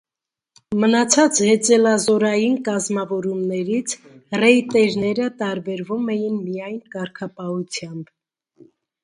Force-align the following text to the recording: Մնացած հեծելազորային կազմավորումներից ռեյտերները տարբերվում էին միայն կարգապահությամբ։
Մնացած 0.83 1.41
հեծելազորային 1.47 2.55
կազմավորումներից 2.69 3.93
ռեյտերները 4.45 5.29
տարբերվում 5.43 6.11
էին 6.17 6.41
միայն 6.49 6.83
կարգապահությամբ։ 6.97 8.13